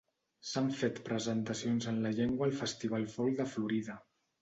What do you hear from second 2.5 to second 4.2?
al Festival Folk de Florida.